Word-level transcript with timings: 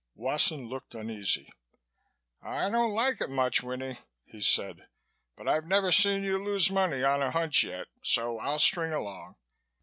Wasson 0.15 0.67
looked 0.67 0.95
uneasy. 0.95 1.53
"I 2.41 2.71
don't 2.71 2.93
like 2.95 3.21
it 3.21 3.27
so 3.29 3.35
much, 3.35 3.61
Winnie," 3.61 3.99
he 4.25 4.41
said, 4.41 4.87
"but 5.37 5.47
I've 5.47 5.67
never 5.67 5.91
seen 5.91 6.23
you 6.23 6.39
lose 6.43 6.71
money 6.71 7.03
on 7.03 7.21
a 7.21 7.29
hunch 7.29 7.63
yet 7.63 7.85
so 8.01 8.39
I'll 8.39 8.57
string 8.57 8.93
along. 8.93 9.35